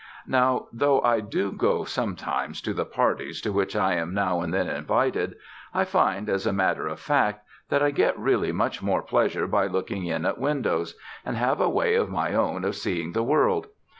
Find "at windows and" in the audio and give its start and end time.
10.25-11.37